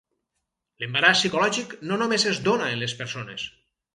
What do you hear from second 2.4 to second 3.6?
dóna en les persones.